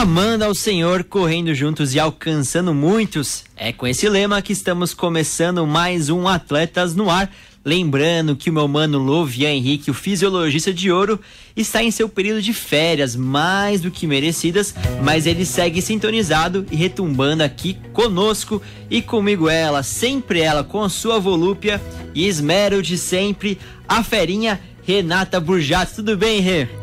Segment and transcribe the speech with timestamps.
[0.00, 3.44] Amando ao Senhor, correndo juntos e alcançando muitos.
[3.54, 7.30] É com esse lema que estamos começando mais um Atletas no Ar.
[7.62, 11.20] Lembrando que o meu mano Lovian Henrique, o fisiologista de ouro,
[11.54, 14.74] está em seu período de férias, mais do que merecidas,
[15.04, 21.18] mas ele segue sintonizado e retumbando aqui conosco e comigo ela, sempre ela, com sua
[21.18, 21.78] volúpia
[22.14, 25.96] e esmero de sempre, a ferinha Renata Burjato.
[25.96, 26.79] Tudo bem, Rê?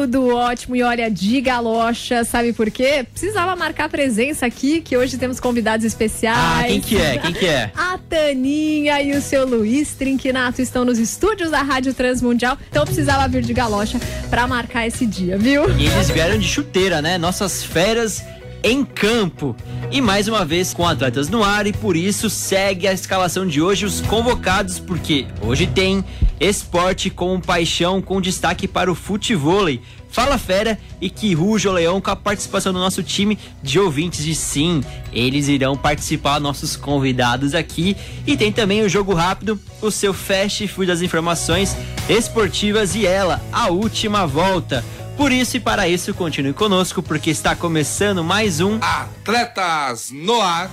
[0.00, 3.04] Tudo ótimo e olha, de galocha, sabe por quê?
[3.12, 6.38] Precisava marcar presença aqui, que hoje temos convidados especiais.
[6.38, 7.18] Ah, quem que é?
[7.18, 7.70] Quem que é?
[7.76, 13.28] A Taninha e o seu Luiz Trinquinato estão nos estúdios da Rádio Transmundial, então precisava
[13.28, 15.68] vir de galocha para marcar esse dia, viu?
[15.78, 17.18] E eles vieram de chuteira, né?
[17.18, 18.24] Nossas feras
[18.62, 19.54] em campo.
[19.90, 23.60] E mais uma vez com atletas no ar e por isso segue a escalação de
[23.60, 26.02] hoje os convocados, porque hoje tem
[26.40, 29.82] esporte com paixão com destaque para o futevôlei.
[30.10, 34.26] Fala Fera e que ruja o Leão com a participação do nosso time de ouvintes
[34.26, 37.96] e sim, eles irão participar, nossos convidados aqui.
[38.26, 41.76] E tem também o Jogo Rápido, o seu fast food das informações
[42.08, 44.84] esportivas e ela, a última volta.
[45.16, 50.70] Por isso e para isso, continue conosco, porque está começando mais um Atletas no Ar.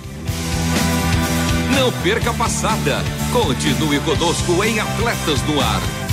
[1.78, 3.04] Não perca a passada.
[3.32, 6.07] Continue conosco em Atletas no Ar.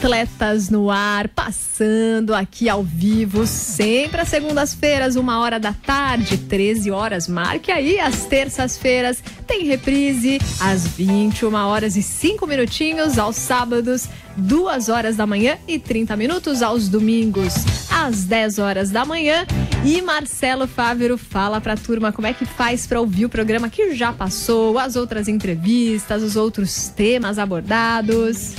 [0.00, 6.90] Atletas no ar, passando aqui ao vivo, sempre às segundas-feiras, uma hora da tarde, 13
[6.90, 7.28] horas.
[7.28, 14.88] Marque aí, às terças-feiras tem reprise, às 21 horas e 5 minutinhos, aos sábados, 2
[14.88, 17.52] horas da manhã e 30 minutos, aos domingos,
[17.90, 19.44] às 10 horas da manhã.
[19.84, 23.94] E Marcelo Fávero fala pra turma como é que faz para ouvir o programa que
[23.94, 28.54] já passou, as outras entrevistas, os outros temas abordados.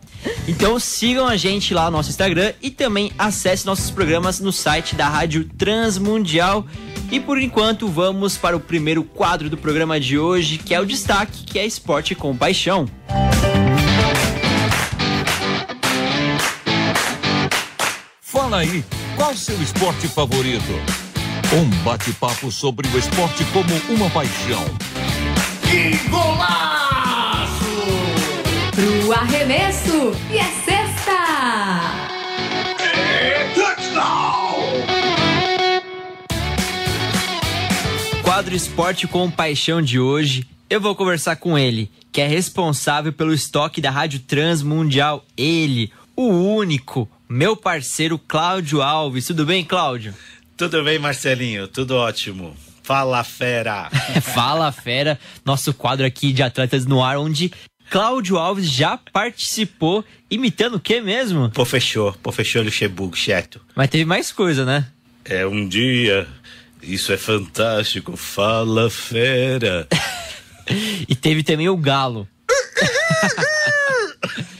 [0.47, 4.94] Então sigam a gente lá no nosso Instagram e também acesse nossos programas no site
[4.94, 6.66] da Rádio Transmundial.
[7.10, 10.87] E por enquanto vamos para o primeiro quadro do programa de hoje, que é o
[10.87, 12.88] destaque, que é Esporte com Paixão.
[18.21, 18.84] Fala aí,
[19.16, 20.72] qual seu esporte favorito?
[21.54, 24.65] Um bate-papo sobre o esporte como uma paixão.
[26.09, 26.72] Pro
[29.12, 30.92] arremesso e é sexta!
[38.22, 43.34] Quadro Esporte com Paixão de hoje, eu vou conversar com ele, que é responsável pelo
[43.34, 45.24] estoque da Rádio Transmundial.
[45.36, 49.26] Ele, o único, meu parceiro Cláudio Alves.
[49.26, 50.14] Tudo bem, Cláudio?
[50.56, 51.68] Tudo bem, Marcelinho?
[51.68, 52.56] Tudo ótimo.
[52.82, 53.88] Fala, fera!
[54.20, 57.52] Fala Fera, nosso quadro aqui de Atletas no Ar, onde
[57.92, 61.50] Cláudio Alves já participou imitando o que mesmo?
[61.50, 62.14] Pô, fechou.
[62.22, 63.60] Pô, fechou, Luxemburgo, certo.
[63.76, 64.86] Mas teve mais coisa, né?
[65.22, 66.26] É um dia.
[66.82, 68.16] Isso é fantástico.
[68.16, 69.86] Fala, fera!
[71.06, 72.27] E teve também o Galo.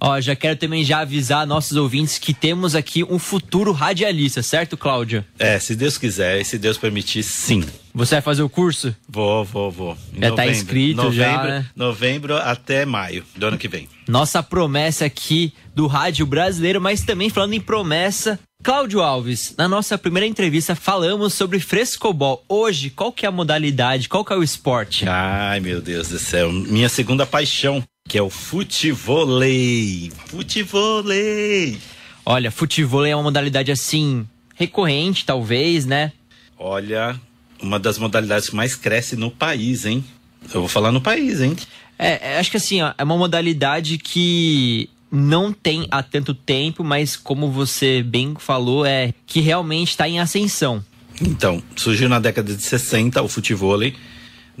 [0.00, 4.76] Ó, já quero também já avisar nossos ouvintes que temos aqui um futuro radialista, certo,
[4.76, 5.22] Cláudio?
[5.38, 7.62] É, se Deus quiser e se Deus permitir, sim.
[7.92, 8.94] Você vai fazer o curso?
[9.08, 9.98] Vou, vou, vou.
[10.14, 11.66] Em Já tá inscrito, novembro, já, né?
[11.76, 13.88] Novembro até maio do ano que vem.
[14.08, 18.38] Nossa promessa aqui do rádio brasileiro, mas também falando em promessa.
[18.62, 22.44] Cláudio Alves, na nossa primeira entrevista falamos sobre frescobol.
[22.46, 25.08] Hoje, qual que é a modalidade, qual que é o esporte?
[25.08, 26.52] Ai, meu Deus do céu.
[26.52, 30.10] Minha segunda paixão, que é o futevôlei.
[30.26, 31.78] Futevôlei.
[32.24, 36.12] Olha, futebol é uma modalidade assim, recorrente talvez, né?
[36.58, 37.18] Olha,
[37.60, 40.04] uma das modalidades que mais cresce no país, hein?
[40.52, 41.56] Eu vou falar no país, hein?
[41.98, 46.82] É, é, acho que assim, ó, é uma modalidade que não tem há tanto tempo,
[46.82, 50.84] mas como você bem falou, é que realmente está em ascensão.
[51.20, 53.94] Então, surgiu na década de 60 o futevôlei,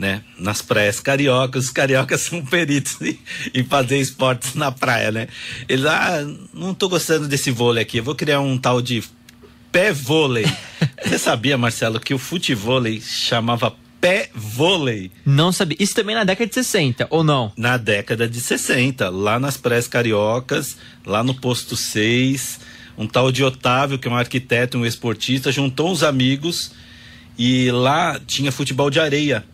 [0.00, 0.22] né?
[0.38, 2.96] Nas praias cariocas, os cariocas são peritos
[3.52, 5.28] em, fazer esportes na praia, né?
[5.68, 9.04] Eles, ah, não tô gostando desse vôlei aqui, eu vou criar um tal de
[9.70, 10.46] pé vôlei.
[11.04, 15.12] Você sabia, Marcelo, que o futevôlei chamava pé vôlei?
[15.26, 15.76] Não sabia.
[15.78, 17.52] Isso também na década de 60, ou não?
[17.54, 22.58] Na década de 60, lá nas praias cariocas, lá no posto 6,
[22.96, 26.72] um tal de Otávio, que é um arquiteto, um esportista, juntou uns amigos
[27.38, 29.44] e lá tinha futebol de areia.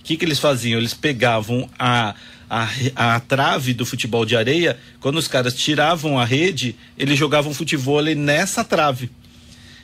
[0.00, 0.78] O que, que eles faziam?
[0.78, 2.14] Eles pegavam a,
[2.48, 7.52] a, a trave do futebol de areia, quando os caras tiravam a rede, eles jogavam
[7.52, 9.10] futebol nessa trave.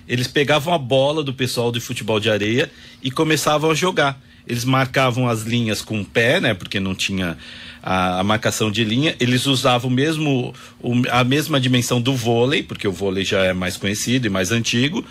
[0.07, 2.71] Eles pegavam a bola do pessoal do futebol de areia
[3.03, 4.21] e começavam a jogar.
[4.47, 6.53] Eles marcavam as linhas com o pé, né?
[6.53, 7.39] Porque não tinha
[7.83, 9.17] a, a marcação de linha.
[9.19, 13.79] Eles usavam mesmo o, a mesma dimensão do vôlei, porque o vôlei já é mais
[13.79, 15.05] conhecido e mais antigo.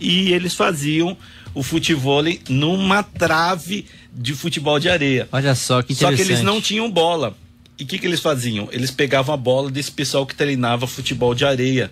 [0.00, 1.16] E eles faziam
[1.54, 5.28] o futevôlei numa trave de futebol de areia.
[5.32, 6.18] Olha só que interessante.
[6.18, 7.36] Só que eles não tinham bola.
[7.78, 8.68] E o que, que eles faziam?
[8.70, 11.90] Eles pegavam a bola desse pessoal que treinava futebol de areia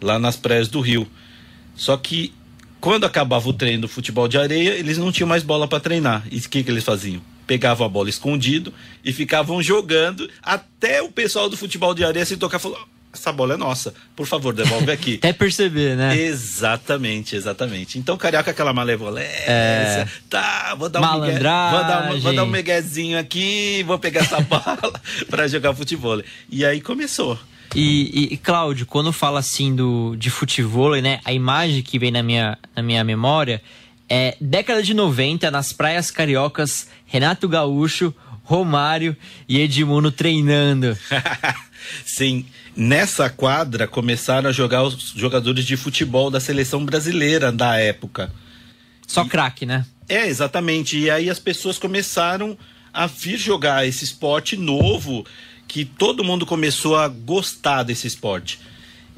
[0.00, 1.06] lá nas praias do Rio.
[1.74, 2.32] Só que
[2.80, 6.24] quando acabava o treino do futebol de areia, eles não tinham mais bola para treinar.
[6.30, 7.20] E o que, que eles faziam?
[7.46, 8.72] Pegavam a bola escondido
[9.04, 12.78] e ficavam jogando até o pessoal do futebol de areia se tocar e falou:
[13.18, 15.16] essa bola é nossa, por favor, devolve aqui.
[15.22, 16.16] Até perceber, né?
[16.18, 17.98] Exatamente, exatamente.
[17.98, 20.06] Então, Carioca, aquela malemolência, É.
[20.30, 24.20] tá, vou dar um migué, vou dar, um- vou dar um miguezinho aqui, vou pegar
[24.20, 26.22] essa bola para jogar futebol.
[26.50, 27.38] E aí começou.
[27.74, 31.20] E, e, e, Cláudio, quando fala assim do, de futebol, né?
[31.24, 33.60] A imagem que vem na minha, na minha memória
[34.08, 39.14] é década de 90, nas praias cariocas, Renato Gaúcho, Romário
[39.46, 40.96] e Edmundo treinando.
[42.04, 42.44] Sim,
[42.76, 48.32] nessa quadra começaram a jogar os jogadores de futebol da seleção brasileira da época.
[49.06, 49.86] Só craque, né?
[50.08, 50.98] É, exatamente.
[50.98, 52.56] E aí as pessoas começaram
[52.92, 55.24] a vir jogar esse esporte novo,
[55.66, 58.58] que todo mundo começou a gostar desse esporte.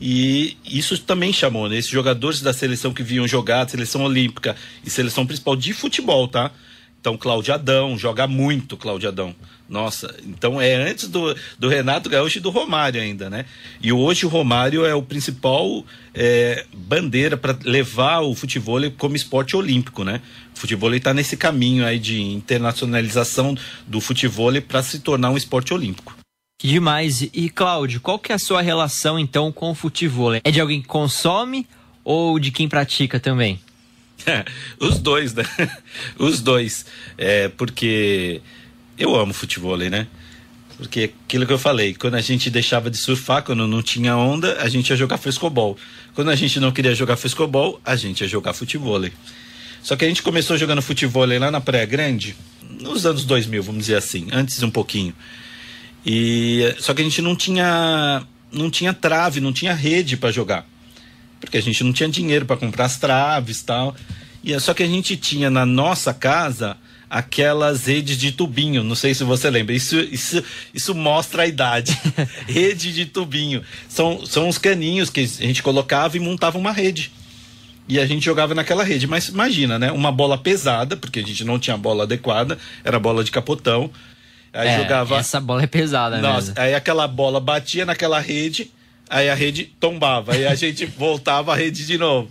[0.00, 1.76] E isso também chamou, né?
[1.76, 6.50] Esses jogadores da seleção que vinham jogar, seleção olímpica e seleção principal de futebol, tá?
[7.00, 9.34] Então, Cláudio Adão, joga muito Cláudio Adão.
[9.66, 13.46] Nossa, então é antes do, do Renato Gaúcho e do Romário ainda, né?
[13.80, 19.56] E hoje o Romário é o principal é, bandeira para levar o futebol como esporte
[19.56, 20.20] olímpico, né?
[20.54, 23.56] O futebol está nesse caminho aí de internacionalização
[23.86, 26.14] do futebol para se tornar um esporte olímpico.
[26.60, 27.22] Que demais.
[27.22, 30.34] E, Cláudio, qual que é a sua relação, então, com o futebol?
[30.34, 31.66] É de alguém que consome
[32.04, 33.58] ou de quem pratica também?
[34.78, 35.44] Os dois, né?
[36.18, 36.86] Os dois.
[37.16, 38.40] É, porque
[38.98, 40.06] eu amo futebol, né?
[40.76, 44.62] Porque aquilo que eu falei, quando a gente deixava de surfar, quando não tinha onda,
[44.62, 45.76] a gente ia jogar frescobol.
[46.14, 49.02] Quando a gente não queria jogar frescobol, a gente ia jogar futebol.
[49.82, 52.34] Só que a gente começou jogando futebol lá na Praia Grande,
[52.80, 55.14] nos anos 2000, vamos dizer assim, antes um pouquinho.
[56.04, 60.66] E só que a gente não tinha não tinha trave, não tinha rede para jogar.
[61.40, 63.94] Porque a gente não tinha dinheiro para comprar as traves, tal.
[64.44, 66.76] E é só que a gente tinha na nossa casa
[67.08, 69.74] aquelas redes de tubinho, não sei se você lembra.
[69.74, 71.98] Isso isso isso mostra a idade.
[72.46, 73.62] rede de tubinho.
[73.88, 77.10] São são os caninhos que a gente colocava e montava uma rede.
[77.88, 79.08] E a gente jogava naquela rede.
[79.08, 79.90] Mas imagina, né?
[79.90, 83.90] Uma bola pesada, porque a gente não tinha bola adequada, era bola de capotão.
[84.52, 85.16] Aí É, jogava.
[85.16, 86.54] Essa bola é pesada Nossa, mesmo.
[86.62, 88.70] aí aquela bola batia naquela rede,
[89.10, 92.30] aí a rede tombava, aí a gente voltava a rede de novo.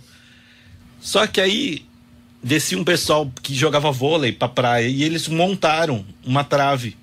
[0.98, 1.84] Só que aí
[2.42, 6.96] descia um pessoal que jogava vôlei pra praia e eles montaram uma trave.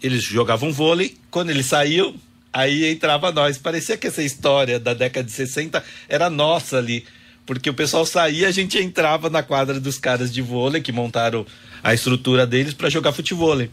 [0.00, 2.14] Eles jogavam vôlei, quando eles saíam,
[2.52, 3.58] aí entrava nós.
[3.58, 7.04] Parecia que essa história da década de 60 era nossa ali.
[7.44, 11.44] Porque o pessoal saía, a gente entrava na quadra dos caras de vôlei que montaram
[11.82, 13.70] a estrutura deles para jogar futevôlei.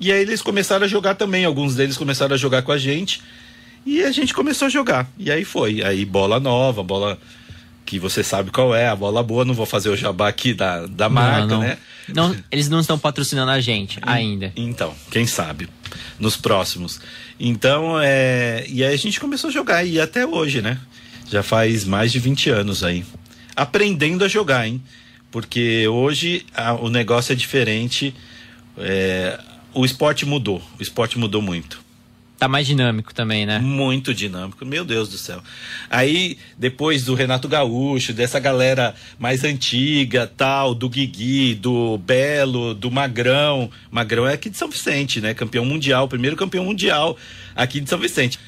[0.00, 3.22] E aí eles começaram a jogar também, alguns deles começaram a jogar com a gente.
[3.84, 5.08] E a gente começou a jogar.
[5.18, 5.82] E aí foi.
[5.82, 7.18] Aí bola nova, bola
[7.84, 9.44] que você sabe qual é, a bola boa.
[9.44, 11.60] Não vou fazer o jabá aqui da, da marca, não, não.
[11.60, 11.78] né?
[12.08, 14.52] Não, eles não estão patrocinando a gente ainda.
[14.56, 15.68] Então, quem sabe?
[16.18, 17.00] Nos próximos.
[17.38, 18.64] Então, é.
[18.68, 20.78] E aí a gente começou a jogar, e até hoje, né?
[21.30, 23.04] Já faz mais de 20 anos aí.
[23.56, 24.82] Aprendendo a jogar, hein?
[25.30, 28.14] Porque hoje a- o negócio é diferente.
[28.78, 29.38] é,
[29.74, 30.62] o esporte mudou.
[30.78, 31.82] O esporte mudou muito.
[32.42, 33.60] Tá mais dinâmico também, né?
[33.60, 35.40] Muito dinâmico, meu Deus do céu.
[35.88, 42.90] Aí, depois do Renato Gaúcho, dessa galera mais antiga, tal, do Guigui, do Belo, do
[42.90, 43.70] Magrão.
[43.92, 45.34] Magrão é aqui de São Vicente, né?
[45.34, 47.16] Campeão mundial, primeiro campeão mundial
[47.54, 48.40] aqui de São Vicente.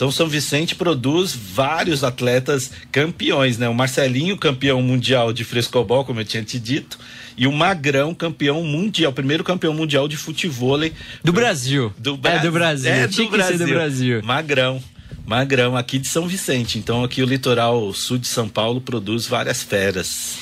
[0.00, 3.68] Então, São Vicente produz vários atletas campeões, né?
[3.68, 6.98] O Marcelinho, campeão mundial de frescobol, como eu tinha te dito,
[7.36, 10.78] e o Magrão, campeão mundial, primeiro campeão mundial de futebol.
[11.22, 11.92] Do Brasil.
[11.98, 12.90] Do é do Brasil.
[12.90, 13.58] É do Brasil.
[13.58, 14.22] do Brasil.
[14.22, 14.82] Magrão.
[15.26, 16.78] Magrão, aqui de São Vicente.
[16.78, 20.38] Então, aqui o litoral sul de São Paulo produz várias feras.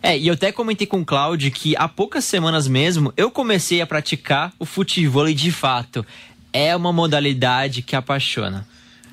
[0.00, 3.80] É, e eu até comentei com o Cláudio que há poucas semanas mesmo eu comecei
[3.80, 6.06] a praticar o futebol de fato.
[6.52, 8.69] É uma modalidade que apaixona.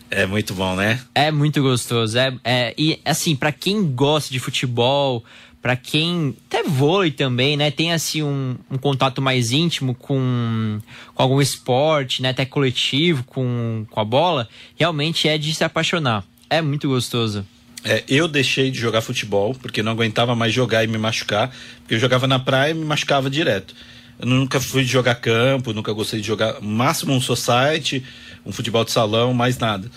[0.09, 0.99] É muito bom, né?
[1.13, 2.17] É muito gostoso.
[2.17, 5.23] É, é, e assim, para quem gosta de futebol,
[5.61, 6.35] para quem.
[6.47, 7.69] Até vôlei também, né?
[7.69, 10.79] Tem assim um, um contato mais íntimo com,
[11.13, 12.29] com algum esporte, né?
[12.29, 14.47] Até coletivo, com, com a bola,
[14.77, 16.23] realmente é de se apaixonar.
[16.49, 17.45] É muito gostoso.
[17.83, 21.51] É, eu deixei de jogar futebol porque não aguentava mais jogar e me machucar.
[21.79, 23.75] Porque eu jogava na praia e me machucava direto.
[24.19, 26.61] Eu nunca fui jogar campo, nunca gostei de jogar.
[26.61, 28.03] Máximo um society,
[28.47, 29.91] um futebol de salão, mais nada.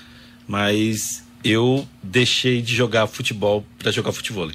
[0.47, 4.50] Mas eu deixei de jogar futebol para jogar futebol.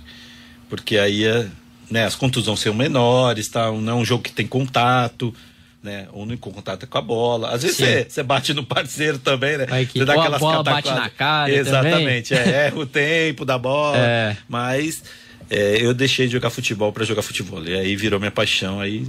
[0.70, 1.24] Porque aí
[1.90, 3.72] né, as contusões são menores, tá?
[3.72, 5.34] não é um jogo que tem contato.
[5.82, 6.08] Né?
[6.14, 7.52] O único contato é com a bola.
[7.52, 9.68] Às vezes você bate no parceiro também, né?
[9.86, 13.58] Você dá ou a aquelas bola bate na cara Exatamente, é, erra o tempo da
[13.58, 13.98] bola.
[13.98, 14.36] É.
[14.50, 15.04] Mas
[15.48, 17.64] é, eu deixei de jogar futebol para jogar futebol.
[17.64, 18.80] E aí virou minha paixão.
[18.80, 19.06] Aí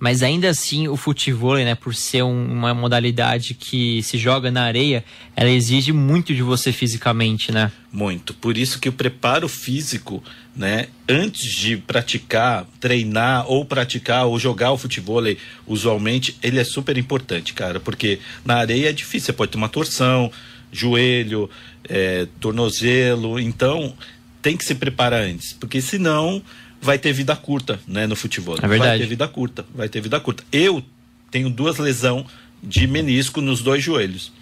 [0.00, 4.62] Mas ainda assim, o futebol, né, por ser um- uma modalidade que se joga na
[4.62, 7.72] areia, ela exige muito de você fisicamente, né?
[7.92, 8.32] Muito.
[8.34, 10.22] Por isso que o preparo físico,
[10.54, 15.22] né, antes de praticar, treinar ou praticar ou jogar o futebol,
[15.66, 19.68] usualmente, ele é super importante, cara, porque na areia é difícil, você pode ter uma
[19.68, 20.30] torção,
[20.70, 21.48] joelho,
[21.88, 23.94] é, tornozelo, então
[24.42, 26.42] tem que se preparar antes, porque senão
[26.80, 28.56] vai ter vida curta, né, no futebol.
[28.62, 28.90] É verdade.
[28.90, 30.44] Vai ter vida curta, vai ter vida curta.
[30.52, 30.82] Eu
[31.30, 32.24] tenho duas lesões
[32.62, 34.32] de menisco nos dois joelhos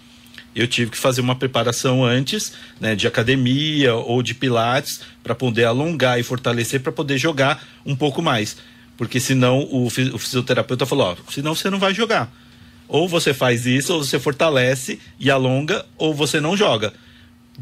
[0.57, 5.65] eu tive que fazer uma preparação antes, né, de academia ou de pilates, para poder
[5.65, 8.57] alongar e fortalecer, para poder jogar um pouco mais.
[8.97, 12.33] Porque senão o, fi- o fisioterapeuta falou: ó, senão você não vai jogar.
[12.87, 16.91] Ou você faz isso, ou você fortalece e alonga, ou você não joga.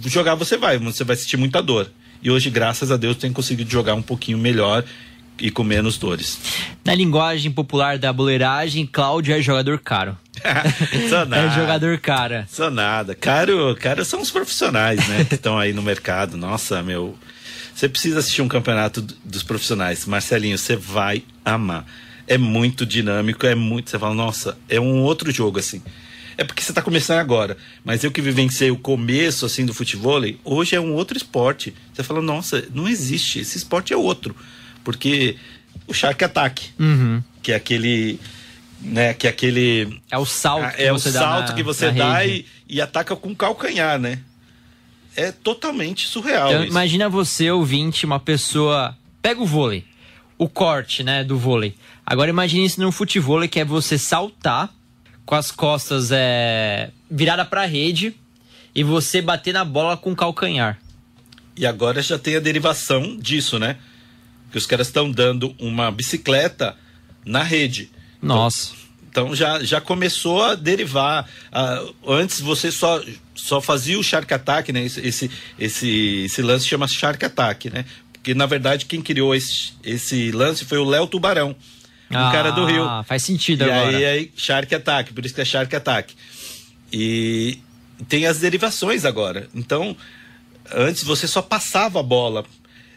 [0.05, 1.91] Jogar você vai, mas você vai sentir muita dor.
[2.25, 4.84] E hoje, graças a Deus, tem conseguido jogar um pouquinho melhor
[5.39, 6.39] e com menos dores.
[6.84, 10.17] Na linguagem popular da boleiragem, Cláudio é jogador caro.
[10.44, 12.48] É jogador cara.
[12.50, 13.13] Sou nada.
[13.13, 15.24] Caro, caro são os profissionais, né?
[15.24, 16.36] Que estão aí no mercado.
[16.36, 17.15] Nossa, meu.
[17.75, 20.08] Você precisa assistir um campeonato dos profissionais.
[20.08, 21.86] Marcelinho, você vai amar.
[22.27, 23.91] É muito dinâmico, é muito.
[23.91, 25.79] Você fala, nossa, é um outro jogo, assim.
[26.38, 27.58] É porque você está começando agora.
[27.84, 31.74] Mas eu que vivenciei o começo, assim, do futebol, hoje é um outro esporte.
[31.94, 33.39] Você fala, nossa, não existe.
[33.39, 34.36] Esse esporte é outro.
[34.84, 35.38] Porque
[35.88, 37.22] o Shark Attack, Uhum.
[37.42, 38.20] que é aquele.
[38.82, 41.54] Né, que é aquele É o salto ah, que é você o dá salto na-
[41.56, 44.20] que você dá e, e ataca com calcanhar, né?
[45.15, 46.50] É totalmente surreal.
[46.51, 48.96] Então, imagina você, ouvinte, uma pessoa.
[49.22, 49.86] Pega o vôlei.
[50.38, 51.74] O corte, né, do vôlei.
[52.06, 54.70] Agora imagine isso no futebol, que é você saltar
[55.25, 58.15] com as costas é, virada pra rede
[58.74, 60.79] e você bater na bola com o calcanhar.
[61.58, 63.77] E agora já tem a derivação disso, né?
[64.51, 66.75] Que os caras estão dando uma bicicleta
[67.25, 67.89] na rede.
[68.22, 68.74] Nossa.
[69.10, 71.29] Então já, já começou a derivar.
[71.50, 73.01] Ah, antes você só,
[73.34, 74.84] só fazia o Shark Attack, né?
[74.84, 77.86] Esse, esse, esse, esse lance chama Shark Attack, né?
[78.12, 81.55] Porque na verdade quem criou esse, esse lance foi o Léo Tubarão,
[82.17, 82.84] um cara do Rio.
[82.84, 83.98] Ah, faz sentido E agora.
[83.98, 86.13] aí, aí, Shark Attack, por isso que é Shark Attack.
[86.91, 87.60] E
[88.07, 89.48] tem as derivações agora.
[89.53, 89.95] Então,
[90.74, 92.45] antes você só passava a bola.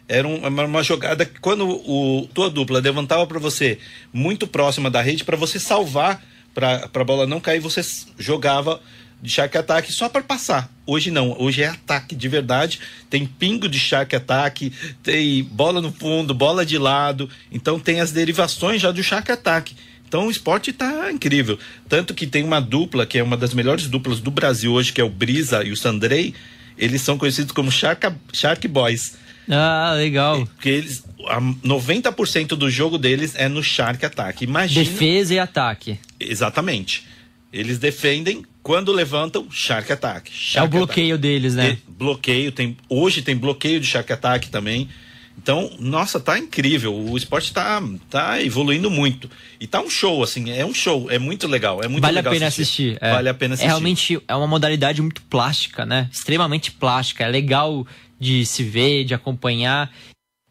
[0.09, 3.79] Era um- uma, uma jogada que quando o tua dupla levantava para você
[4.13, 6.23] muito próxima da rede, para você salvar,
[6.55, 7.81] para a bola não cair, você
[8.19, 8.81] jogava
[9.21, 10.71] de Shark Attack só para passar.
[10.87, 12.81] Hoje não, hoje é ataque de verdade.
[13.11, 14.73] Tem pingo de Shark Attack,
[15.03, 17.29] tem bola no fundo, bola de lado.
[17.51, 19.75] Então tem as derivações já do Shark Attack.
[20.07, 21.59] Então o esporte tá incrível.
[21.89, 25.01] Tanto que tem uma dupla, que é uma das melhores duplas do Brasil hoje, que
[25.01, 26.35] é o Brisa e o Sandrei.
[26.79, 29.19] Eles são conhecidos como Shark, Shark Boys.
[29.51, 30.47] Ah, legal.
[30.47, 31.05] Porque eles.
[31.27, 34.45] a 90% do jogo deles é no Shark Attack.
[34.45, 34.85] Imagina.
[34.85, 35.99] Defesa e ataque.
[36.21, 37.05] Exatamente.
[37.53, 40.31] Eles defendem quando levantam Shark Attack.
[40.31, 41.79] é o Shark bloqueio deles, né?
[41.89, 44.91] e bloqueio, tem, hoje tem bloqueio de Shark Attack também.
[45.39, 46.95] Então, nossa, tá incrível.
[46.95, 49.31] O esporte tá, tá evoluindo muito.
[49.59, 51.11] E tá um show, assim, é um show.
[51.11, 51.83] É muito legal.
[51.83, 52.91] É muito vale legal a pena assistir.
[52.91, 52.99] assistir.
[53.01, 53.13] É.
[53.13, 53.65] Vale a pena assistir.
[53.65, 56.07] É realmente é uma modalidade muito plástica, né?
[56.13, 57.25] Extremamente plástica.
[57.25, 57.87] É legal
[58.21, 59.91] de se ver, de acompanhar.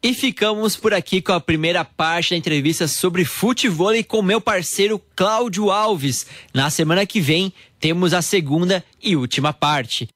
[0.01, 5.01] E ficamos por aqui com a primeira parte da entrevista sobre futebol com meu parceiro
[5.15, 6.27] Cláudio Alves.
[6.53, 10.07] Na semana que vem temos a segunda e última parte.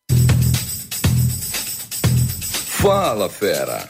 [2.67, 3.89] Fala, fera!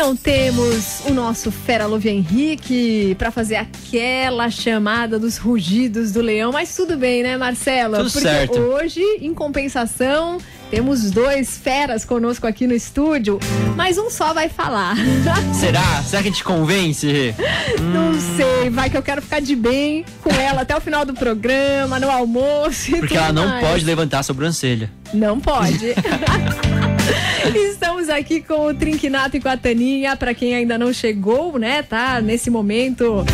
[0.00, 6.50] Não temos o nosso Fera Love Henrique para fazer aquela chamada dos rugidos do leão,
[6.50, 7.98] mas tudo bem, né, Marcelo?
[7.98, 8.58] Tudo Porque certo.
[8.58, 10.38] hoje, em compensação,
[10.70, 13.38] temos dois feras conosco aqui no estúdio,
[13.76, 14.96] mas um só vai falar.
[15.52, 16.02] Será?
[16.02, 17.34] Será que a gente convence?
[17.92, 21.12] Não sei, vai que eu quero ficar de bem com ela até o final do
[21.12, 22.96] programa, no almoço.
[22.96, 23.66] e Porque ela não mais.
[23.68, 24.90] pode levantar a sobrancelha.
[25.12, 25.94] Não pode.
[27.54, 31.82] Estamos aqui com o Trinquinato e com a Taninha, para quem ainda não chegou, né,
[31.82, 33.24] tá nesse momento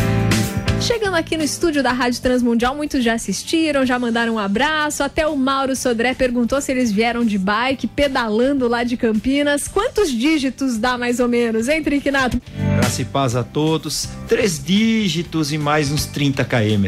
[0.81, 5.03] Chegando aqui no estúdio da Rádio Transmundial, muitos já assistiram, já mandaram um abraço.
[5.03, 9.67] Até o Mauro Sodré perguntou se eles vieram de bike, pedalando lá de Campinas.
[9.67, 12.39] Quantos dígitos dá mais ou menos, hein, Trinquinato?
[12.77, 14.07] Graça e paz a todos.
[14.27, 16.85] Três dígitos e mais uns 30 km.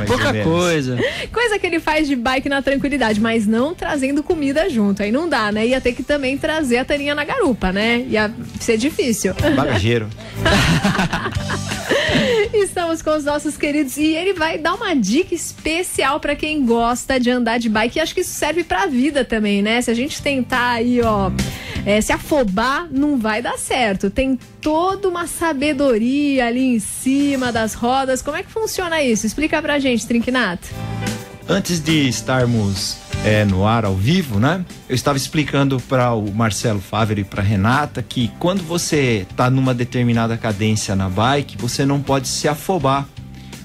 [0.00, 0.98] ou Pouca coisa.
[1.32, 5.02] Coisa que ele faz de bike na tranquilidade, mas não trazendo comida junto.
[5.02, 5.66] Aí não dá, né?
[5.68, 8.04] Ia ter que também trazer a Taninha na garupa, né?
[8.08, 9.34] Ia ser difícil.
[9.56, 10.08] Bagageiro.
[12.52, 17.18] Estamos com os nossos queridos e ele vai dar uma dica especial para quem gosta
[17.18, 17.98] de andar de bike.
[17.98, 19.80] E acho que isso serve pra vida também, né?
[19.80, 21.30] Se a gente tentar aí, ó,
[21.84, 24.10] é, se afobar, não vai dar certo.
[24.10, 28.22] Tem toda uma sabedoria ali em cima das rodas.
[28.22, 29.26] Como é que funciona isso?
[29.26, 30.68] Explica pra gente, Trinquinato.
[31.48, 34.64] Antes de estarmos é, no ar ao vivo, né?
[34.88, 39.74] Eu estava explicando para o Marcelo Fávero e para Renata que quando você está numa
[39.74, 43.06] determinada cadência na bike, você não pode se afobar.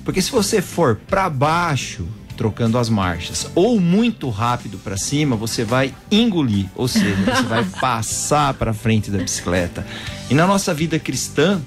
[0.03, 5.63] Porque se você for para baixo, trocando as marchas, ou muito rápido para cima, você
[5.63, 9.88] vai engolir, ou seja, você vai passar para frente da bicicleta.
[10.29, 11.62] E na nossa vida cristã,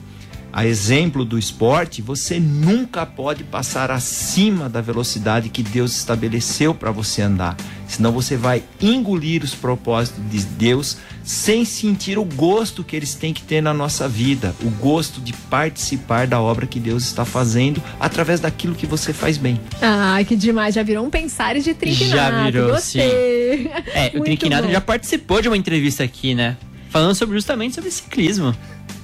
[0.53, 6.91] a exemplo do esporte, você nunca pode passar acima da velocidade que Deus estabeleceu para
[6.91, 7.57] você andar.
[7.89, 13.33] Senão você vai engolir os propósitos de Deus sem sentir o gosto que eles têm
[13.35, 17.83] que ter na nossa vida, o gosto de participar da obra que Deus está fazendo
[17.99, 19.61] através daquilo que você faz bem.
[19.81, 20.75] Ai, que demais.
[20.75, 22.17] Já virou um pensares de Trinquinato.
[22.17, 23.71] Já virou, Gostei.
[23.93, 24.73] É, o Muito Trinquinato bom.
[24.73, 26.57] já participou de uma entrevista aqui, né?
[26.91, 28.55] Falando sobre justamente sobre ciclismo.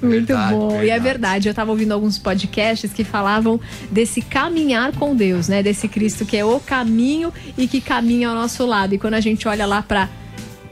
[0.02, 0.70] Muito Verdade, bom.
[0.70, 1.02] E é verdade.
[1.02, 5.62] verdade, eu tava ouvindo alguns podcasts que falavam desse caminhar com Deus, né?
[5.62, 8.94] Desse Cristo que é o caminho e que caminha ao nosso lado.
[8.94, 10.08] E quando a gente olha lá pra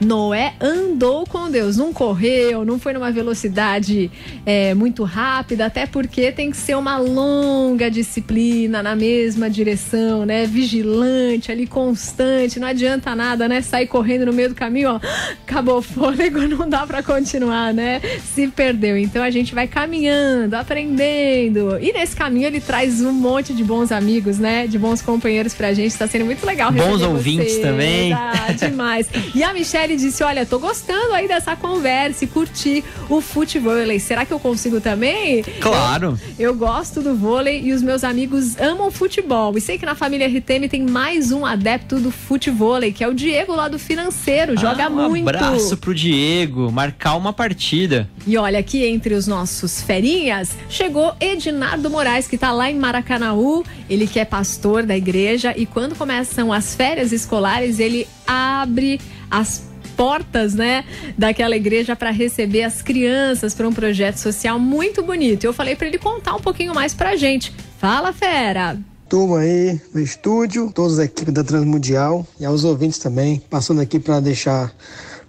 [0.04, 4.10] Noé andou com Deus, não correu, não foi numa velocidade
[4.44, 10.46] é, muito rápida, até porque tem que ser uma longa disciplina na mesma direção, né?
[10.46, 13.60] Vigilante, ali constante, não adianta nada, né?
[13.60, 15.00] Sair correndo no meio do caminho, ó,
[15.46, 18.00] acabou o fôlego, não dá pra continuar, né?
[18.34, 18.96] Se perdeu.
[18.96, 21.78] Então a gente vai caminhando, aprendendo.
[21.80, 24.66] E nesse caminho ele traz um monte de bons amigos, né?
[24.66, 25.96] De bons companheiros pra gente.
[25.96, 27.60] Tá sendo muito legal Bons ouvintes você.
[27.60, 28.12] também.
[28.12, 29.08] Ah, demais.
[29.34, 33.72] E a Michelle disse: Olha, tô gostando aí dessa conversa e curti o futebol.
[34.00, 35.42] Será que eu consigo também?
[35.60, 36.18] Claro.
[36.38, 39.56] Eu, eu gosto do vôlei e os meus amigos amam futebol.
[39.56, 43.14] E sei que na família RTM tem mais um adepto do futebol, que é o
[43.14, 44.58] Diego lá do financeiro.
[44.58, 45.28] Joga Ah, um muito.
[45.28, 48.08] abraço pro Diego, marcar uma partida.
[48.26, 53.64] E olha, aqui entre os nossos ferinhas, chegou Edinardo Moraes, que tá lá em Maracanaú.
[53.88, 59.00] Ele que é pastor da igreja e quando começam as férias escolares, ele abre
[59.30, 60.84] as portas, né,
[61.16, 65.44] daquela igreja para receber as crianças para um projeto social muito bonito.
[65.44, 67.52] Eu falei para ele contar um pouquinho mais pra gente.
[67.78, 68.78] Fala, fera.
[69.08, 73.98] turma aí no estúdio, todas as equipes da Transmundial e aos ouvintes também, passando aqui
[74.00, 74.72] para deixar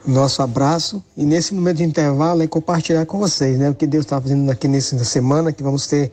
[0.06, 3.88] o nosso abraço e nesse momento de intervalo é compartilhar com vocês, né, o que
[3.88, 6.12] Deus está fazendo aqui nessa semana que vamos ter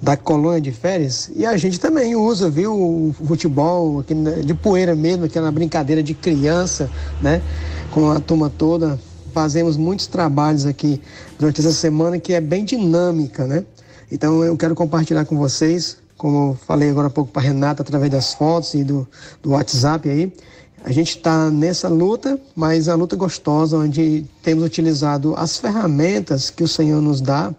[0.00, 4.94] da colônia de férias e a gente também usa, viu, o futebol aqui de poeira
[4.94, 7.42] mesmo, aquela brincadeira de criança, né,
[7.90, 8.98] com a turma toda.
[9.32, 11.00] Fazemos muitos trabalhos aqui
[11.38, 13.64] durante essa semana que é bem dinâmica, né?
[14.10, 18.10] Então eu quero compartilhar com vocês, como eu falei agora há pouco para Renata através
[18.10, 19.06] das fotos e do,
[19.42, 20.32] do WhatsApp aí.
[20.82, 26.64] A gente está nessa luta, mas a luta gostosa, onde temos utilizado as ferramentas que
[26.64, 27.54] o Senhor nos dá,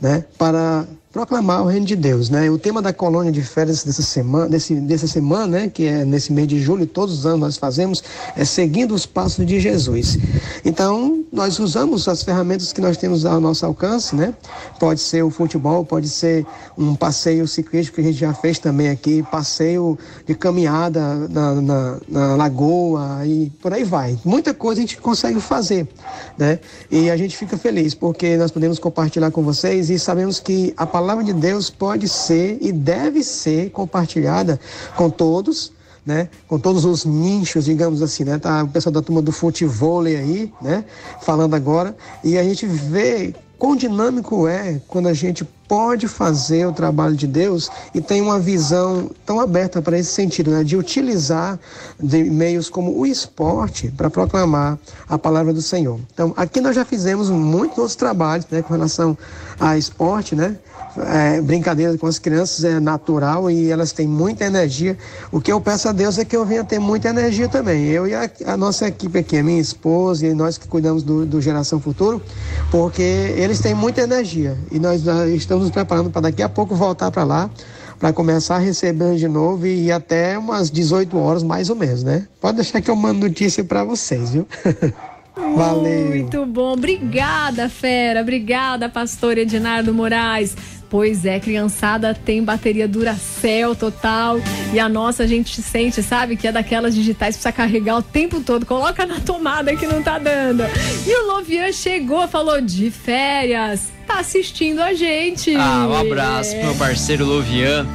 [0.00, 2.50] né, para proclamar o reino de Deus, né?
[2.50, 6.32] O tema da colônia de férias dessa semana, desse, dessa semana, né, que é nesse
[6.32, 8.02] mês de julho, todos os anos nós fazemos,
[8.34, 10.18] é seguindo os passos de Jesus.
[10.64, 14.34] Então, nós usamos as ferramentas que nós temos ao nosso alcance, né?
[14.78, 18.90] Pode ser o futebol, pode ser um passeio ciclístico que a gente já fez também
[18.90, 24.18] aqui, passeio de caminhada na, na, na lagoa e por aí vai.
[24.22, 25.88] Muita coisa a gente consegue fazer,
[26.36, 26.60] né?
[26.90, 30.86] E a gente fica feliz porque nós podemos compartilhar com vocês e sabemos que a
[30.86, 34.60] palavra de Deus pode ser e deve ser compartilhada
[34.96, 35.72] com todos,
[36.04, 36.28] né?
[36.48, 38.38] Com todos os nichos, digamos assim, né?
[38.38, 40.84] Tá o pessoal da turma do futebol aí, né?
[41.22, 46.72] Falando agora e a gente vê quão dinâmico é quando a gente pode fazer o
[46.72, 50.64] trabalho de Deus e tem uma visão tão aberta para esse sentido, né?
[50.64, 51.60] de utilizar
[51.98, 56.00] de meios como o esporte para proclamar a palavra do Senhor.
[56.12, 59.16] Então, aqui nós já fizemos muitos outros trabalhos né, com relação
[59.60, 60.58] a esporte, né?
[60.98, 64.96] É, brincadeira com as crianças é natural e elas têm muita energia.
[65.30, 67.86] O que eu peço a Deus é que eu venha ter muita energia também.
[67.86, 71.24] Eu e a, a nossa equipe aqui, a minha esposa e nós que cuidamos do,
[71.24, 72.22] do Geração Futuro,
[72.70, 75.02] porque eles têm muita energia e nós
[75.34, 77.50] estamos nos preparando para daqui a pouco voltar para lá
[77.98, 82.26] para começar a receber de novo e até umas 18 horas mais ou menos, né?
[82.40, 84.44] Pode deixar que eu mando notícia para vocês, viu?
[85.36, 86.08] Valeu.
[86.08, 86.72] Muito bom.
[86.72, 88.20] Obrigada, fera.
[88.20, 90.56] Obrigada, pastor Edinardo Moraes.
[90.92, 94.36] Pois é, criançada tem bateria Duracell total.
[94.74, 98.02] E a nossa a gente sente, sabe, que é daquelas digitais que precisa carregar o
[98.02, 98.66] tempo todo.
[98.66, 100.64] Coloca na tomada que não tá dando.
[101.06, 103.90] E o Lovian chegou, falou de férias.
[104.06, 105.56] Tá assistindo a gente.
[105.56, 107.86] Ah, um abraço pro meu parceiro Lovian.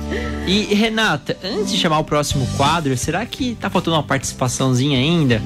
[0.48, 5.40] E Renata, antes de chamar o próximo quadro, será que tá faltando uma participaçãozinha ainda?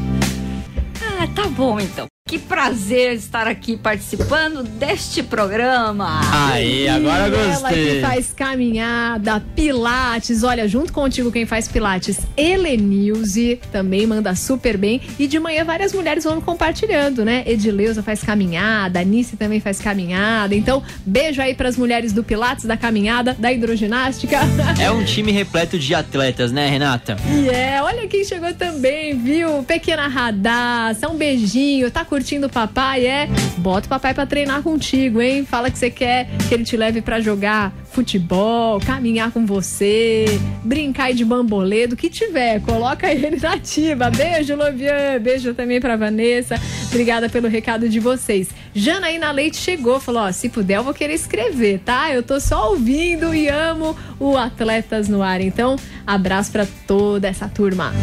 [1.01, 2.11] Ah, tá bom então.
[2.27, 6.21] Que prazer estar aqui participando deste programa.
[6.31, 7.51] Aí, agora e gostei.
[7.51, 10.41] Ela que faz caminhada, pilates.
[10.41, 15.01] Olha, junto contigo quem faz pilates, Helenilze, também manda super bem.
[15.19, 17.43] E de manhã várias mulheres vão compartilhando, né?
[17.45, 20.55] Edileuza faz caminhada, Anice também faz caminhada.
[20.55, 24.39] Então, beijo aí pras mulheres do pilates, da caminhada, da hidroginástica.
[24.79, 27.17] É um time repleto de atletas, né, Renata?
[27.29, 29.63] E é, olha quem chegou também, viu?
[29.63, 33.06] Pequena Radassa, um beijinho, tá curtindo o papai?
[33.06, 35.45] É, bota o papai pra treinar contigo, hein?
[35.45, 40.26] Fala que você quer que ele te leve pra jogar futebol, caminhar com você,
[40.62, 44.10] brincar de bambolê, do que tiver, coloca ele na ativa.
[44.10, 46.60] Beijo, Lovian, beijo também pra Vanessa.
[46.88, 48.50] Obrigada pelo recado de vocês.
[48.76, 52.13] Janaína Leite chegou, falou: ó, se puder, eu vou querer escrever, tá?
[52.13, 55.39] Eu tô só ouvindo e amo o Atletas no Ar.
[55.39, 57.93] Então, abraço pra toda essa turma.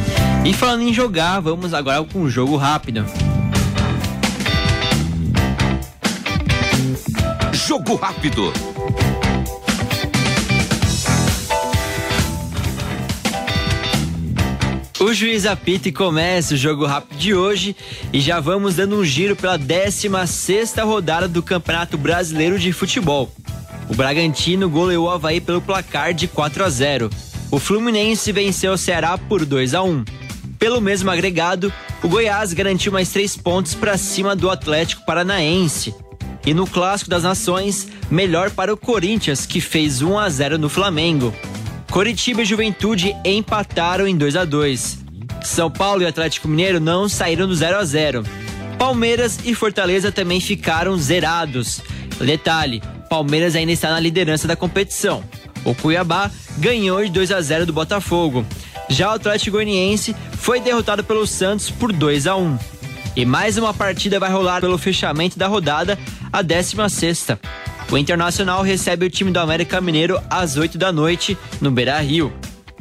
[0.46, 3.04] E falando em jogar, vamos agora com um jogo rápido.
[7.78, 8.52] Jogo rápido.
[14.98, 17.76] O juiz apita e começa o jogo rápido de hoje
[18.12, 23.30] e já vamos dando um giro pela 16 rodada do Campeonato Brasileiro de Futebol.
[23.88, 27.08] O Bragantino goleou o Havaí pelo placar de 4 a 0.
[27.48, 30.04] O Fluminense venceu o Ceará por 2 a 1.
[30.58, 35.94] Pelo mesmo agregado, o Goiás garantiu mais três pontos para cima do Atlético Paranaense.
[36.48, 40.70] E no Clássico das Nações, melhor para o Corinthians, que fez 1 a 0 no
[40.70, 41.30] Flamengo.
[41.90, 44.98] Coritiba e Juventude empataram em 2 a 2.
[45.42, 48.24] São Paulo e Atlético Mineiro não saíram do 0 a 0.
[48.78, 51.82] Palmeiras e Fortaleza também ficaram zerados.
[52.18, 55.22] Detalhe: Palmeiras ainda está na liderança da competição.
[55.66, 58.42] O Cuiabá ganhou de 2 a 0 do Botafogo.
[58.88, 62.58] Já o Atlético Goianiense foi derrotado pelo Santos por 2 a 1.
[63.18, 65.98] E mais uma partida vai rolar pelo fechamento da rodada,
[66.32, 67.36] a 16
[67.90, 72.32] o Internacional recebe o time do América Mineiro às 8 da noite no Beira Rio.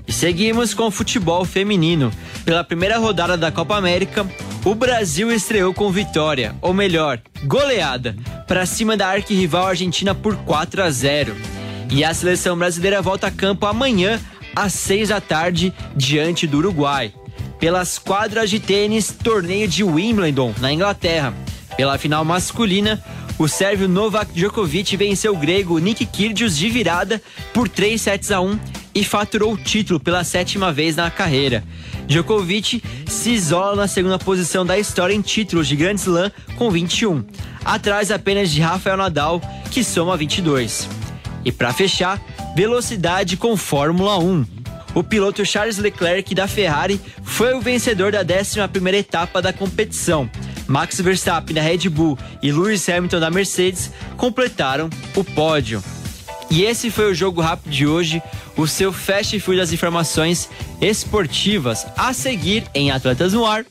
[0.08, 2.12] E seguimos com o futebol feminino.
[2.45, 4.28] Pela primeira rodada da Copa América,
[4.63, 8.15] o Brasil estreou com vitória, ou melhor, goleada,
[8.47, 11.36] para cima da arquirrival Argentina por 4 a 0.
[11.89, 14.21] E a seleção brasileira volta a campo amanhã
[14.56, 17.12] às 6 da tarde diante do Uruguai.
[17.60, 21.34] Pelas quadras de tênis, torneio de Wimbledon, na Inglaterra.
[21.76, 23.04] Pela final masculina,
[23.39, 27.22] o sérvio Novak Djokovic venceu o grego Nick Kyrgios de virada
[27.54, 28.60] por 3 sets a 1
[28.96, 31.63] e faturou o título pela sétima vez na carreira.
[32.08, 37.24] Djokovic se isola na segunda posição da história em títulos de Grand Slam com 21,
[37.63, 40.89] atrás apenas de Rafael Nadal, que soma 22.
[41.46, 42.20] E para fechar,
[42.56, 44.57] velocidade com Fórmula 1.
[44.97, 50.27] O piloto Charles Leclerc da Ferrari foi o vencedor da 11ª etapa da competição.
[50.65, 55.83] Max Verstappen da Red Bull e Lewis Hamilton da Mercedes completaram o pódio.
[56.49, 58.23] E esse foi o Jogo Rápido de hoje,
[58.57, 60.49] o seu fast food das informações
[60.81, 63.67] esportivas a seguir em Atletas no Ar.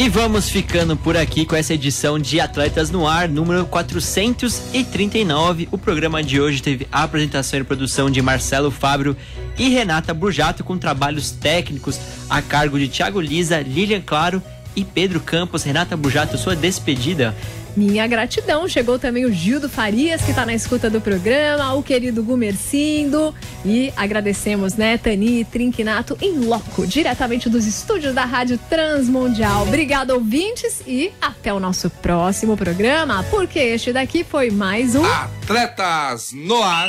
[0.00, 5.68] E vamos ficando por aqui com essa edição de Atletas no Ar, número 439.
[5.72, 9.16] O programa de hoje teve a apresentação e produção de Marcelo Fábio
[9.58, 11.98] e Renata Burjato, com trabalhos técnicos
[12.30, 14.40] a cargo de Thiago Lisa, Lilian Claro
[14.76, 15.64] e Pedro Campos.
[15.64, 17.34] Renata Burjato, sua despedida.
[17.78, 18.66] Minha gratidão.
[18.66, 23.32] Chegou também o Gildo Farias, que está na escuta do programa, o querido Gumercindo.
[23.64, 29.62] E agradecemos, né, Tani Trinquinato em loco, diretamente dos estúdios da Rádio Transmundial.
[29.62, 36.32] Obrigado, ouvintes, e até o nosso próximo programa, porque este daqui foi mais um Atletas
[36.32, 36.88] no Ar.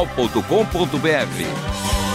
[0.05, 2.10] transmundial.com.br.